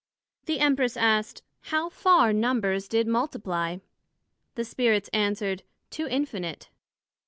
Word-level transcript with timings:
The 0.47 0.59
Empress 0.59 0.97
asked, 0.97 1.43
how 1.65 1.87
far 1.87 2.33
Numbers 2.33 2.87
did 2.87 3.05
multiply? 3.07 3.77
The 4.55 4.65
Spirits 4.65 5.11
answered, 5.13 5.61
to 5.91 6.07
Infinite. 6.07 6.69